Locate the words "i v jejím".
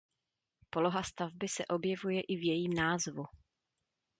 2.21-2.73